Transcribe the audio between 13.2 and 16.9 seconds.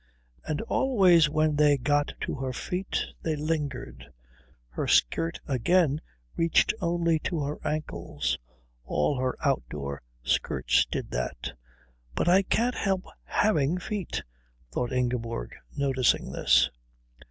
having feet," thought Ingeborg, noticing this.